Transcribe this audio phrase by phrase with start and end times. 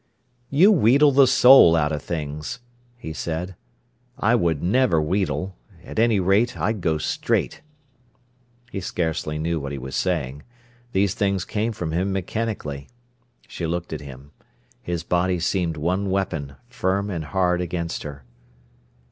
[0.49, 2.59] "You wheedle the soul out of things,"
[2.97, 3.55] he said.
[4.17, 7.61] "I would never wheedle—at any rate, I'd go straight."
[8.71, 10.41] He scarcely knew what he was saying.
[10.91, 12.87] These things came from him mechanically.
[13.47, 14.31] She looked at him.
[14.81, 18.23] His body seemed one weapon, firm and hard against her.